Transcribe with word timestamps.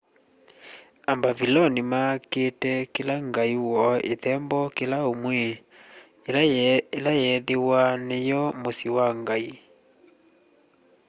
ambaviloni 1.11 1.81
makiite 1.91 2.73
kila 2.93 3.15
ngai 3.27 3.53
woo 3.67 3.95
ithembo 4.13 4.59
kila 4.77 4.97
umwi 5.11 5.43
ila 7.05 7.11
yeethiwa 7.21 7.81
niwo 8.07 8.41
musyi 8.61 8.89
wa 8.97 9.07
ngai 9.21 9.49